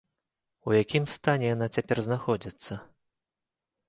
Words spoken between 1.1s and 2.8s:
стане яна цяпер знаходзіцца?